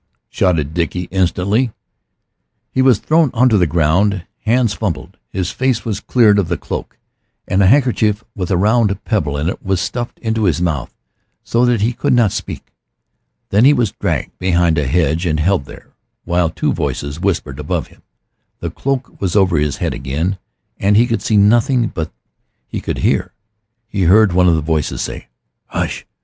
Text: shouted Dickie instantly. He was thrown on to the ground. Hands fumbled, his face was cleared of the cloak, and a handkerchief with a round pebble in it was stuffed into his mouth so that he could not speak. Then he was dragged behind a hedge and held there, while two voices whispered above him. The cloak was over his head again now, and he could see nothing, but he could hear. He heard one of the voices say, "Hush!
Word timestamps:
shouted 0.29 0.73
Dickie 0.73 1.07
instantly. 1.11 1.71
He 2.71 2.81
was 2.81 2.97
thrown 2.97 3.29
on 3.35 3.49
to 3.49 3.57
the 3.59 3.67
ground. 3.67 4.25
Hands 4.45 4.73
fumbled, 4.73 5.15
his 5.29 5.51
face 5.51 5.85
was 5.85 5.99
cleared 5.99 6.39
of 6.39 6.47
the 6.47 6.57
cloak, 6.57 6.97
and 7.47 7.61
a 7.61 7.67
handkerchief 7.67 8.23
with 8.35 8.49
a 8.49 8.57
round 8.57 9.03
pebble 9.05 9.37
in 9.37 9.47
it 9.47 9.63
was 9.63 9.79
stuffed 9.79 10.17
into 10.17 10.45
his 10.45 10.59
mouth 10.59 10.91
so 11.43 11.65
that 11.65 11.81
he 11.81 11.93
could 11.93 12.13
not 12.13 12.31
speak. 12.31 12.73
Then 13.49 13.63
he 13.63 13.73
was 13.73 13.91
dragged 13.91 14.39
behind 14.39 14.79
a 14.79 14.87
hedge 14.87 15.27
and 15.27 15.39
held 15.39 15.65
there, 15.65 15.93
while 16.25 16.49
two 16.49 16.73
voices 16.73 17.19
whispered 17.19 17.59
above 17.59 17.85
him. 17.89 18.01
The 18.59 18.71
cloak 18.71 19.21
was 19.21 19.35
over 19.35 19.59
his 19.59 19.77
head 19.77 19.93
again 19.93 20.31
now, 20.31 20.37
and 20.87 20.97
he 20.97 21.05
could 21.05 21.21
see 21.21 21.37
nothing, 21.37 21.89
but 21.89 22.11
he 22.65 22.81
could 22.81 22.97
hear. 22.99 23.33
He 23.87 24.05
heard 24.05 24.33
one 24.33 24.47
of 24.47 24.55
the 24.55 24.61
voices 24.61 25.03
say, 25.03 25.27
"Hush! 25.67 26.07